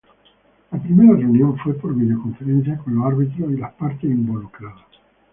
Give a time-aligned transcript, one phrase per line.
[0.71, 4.81] La primera reunión fue por videoconferencia con los árbitros y las partes involucradas.